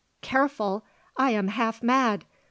[0.23, 0.83] "Careful!
[1.15, 2.25] I am half mad!